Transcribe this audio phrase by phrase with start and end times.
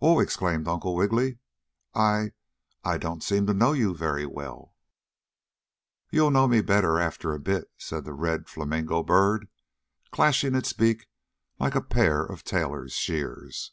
[0.00, 1.36] "Oh!" exclaimed Uncle Wiggily.
[1.94, 2.32] "I
[2.82, 4.74] I don't seem to know you very well."
[6.10, 9.48] "You'll know me better after a bit," said the red flamingo bird,
[10.12, 11.08] clashing its beak
[11.58, 13.72] like a pair of tailor's shears.